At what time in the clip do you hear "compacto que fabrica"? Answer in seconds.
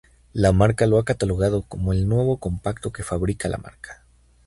2.37-3.47